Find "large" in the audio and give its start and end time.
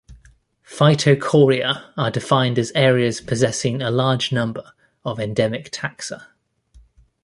3.91-4.31